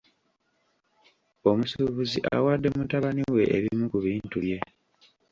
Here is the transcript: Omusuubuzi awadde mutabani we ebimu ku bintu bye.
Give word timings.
Omusuubuzi 1.49 2.19
awadde 2.35 2.67
mutabani 2.75 3.23
we 3.33 3.43
ebimu 3.57 3.85
ku 3.91 3.97
bintu 4.05 4.35
bye. 4.43 4.59